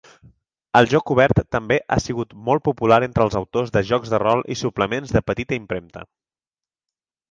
[0.79, 4.45] El joc obert també ha sigut molt popular entre els autors de jocs de rol
[4.57, 6.09] i suplements de petita impremta.